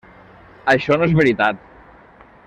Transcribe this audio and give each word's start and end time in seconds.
Això 0.73 0.97
no 1.01 1.09
és 1.09 1.13
veritat. 1.19 1.61